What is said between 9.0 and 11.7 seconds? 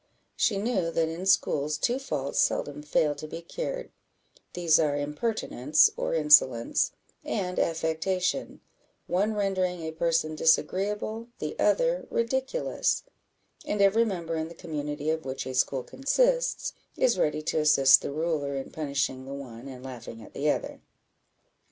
one rendering a person disagreeable, the